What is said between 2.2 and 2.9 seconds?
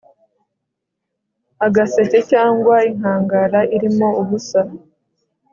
cyangwa